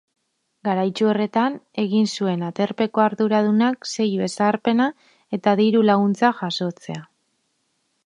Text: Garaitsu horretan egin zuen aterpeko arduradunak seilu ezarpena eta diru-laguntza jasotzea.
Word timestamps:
Garaitsu 0.67 1.09
horretan 1.11 1.57
egin 1.83 2.09
zuen 2.15 2.47
aterpeko 2.49 3.05
arduradunak 3.05 3.91
seilu 3.93 4.27
ezarpena 4.31 4.91
eta 5.41 5.57
diru-laguntza 5.63 6.37
jasotzea. 6.43 7.09